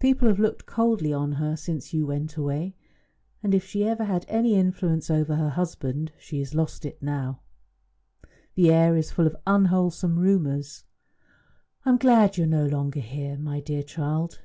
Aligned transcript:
People 0.00 0.26
have 0.26 0.40
looked 0.40 0.66
coldly 0.66 1.12
on 1.12 1.34
her 1.34 1.54
since 1.54 1.94
you 1.94 2.04
went 2.04 2.36
away, 2.36 2.74
and 3.44 3.54
if 3.54 3.64
she 3.64 3.84
ever 3.86 4.02
had 4.02 4.24
any 4.28 4.56
influence 4.56 5.08
over 5.08 5.36
her 5.36 5.50
husband, 5.50 6.10
she 6.18 6.40
has 6.40 6.52
lost 6.52 6.84
it 6.84 7.00
now. 7.00 7.38
The 8.56 8.72
air 8.72 8.96
is 8.96 9.12
full 9.12 9.24
of 9.28 9.36
unwholesome 9.46 10.18
rumours. 10.18 10.82
I 11.84 11.90
am 11.90 11.96
glad 11.96 12.30
that 12.30 12.38
you 12.38 12.42
are 12.42 12.46
no 12.48 12.66
longer 12.66 12.98
here, 12.98 13.38
my 13.38 13.60
dear 13.60 13.84
child." 13.84 14.40